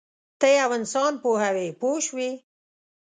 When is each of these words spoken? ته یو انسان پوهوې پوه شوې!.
ته 0.39 0.47
یو 0.59 0.69
انسان 0.79 1.13
پوهوې 1.23 1.67
پوه 1.79 1.99
شوې!. 2.05 2.29